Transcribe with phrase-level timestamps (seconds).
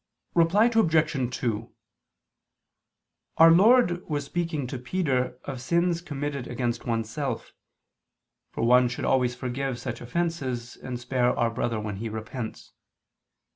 [0.33, 1.37] Reply Obj.
[1.37, 1.71] 2:
[3.37, 7.53] Our Lord was speaking to Peter of sins committed against oneself,
[8.51, 12.73] for one should always forgive such offenses and spare our brother when he repents.